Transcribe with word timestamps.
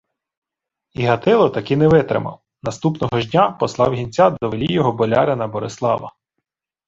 І 0.93 1.03
Гатило 1.05 1.49
таки 1.49 1.77
не 1.77 1.87
витримав: 1.87 2.41
наступного 2.63 3.19
ж 3.21 3.29
дня 3.29 3.51
послав 3.51 3.93
гінця 3.93 4.31
по 4.31 4.49
велійого 4.49 4.91
болярина 4.93 5.47
Борислава. 5.47 6.13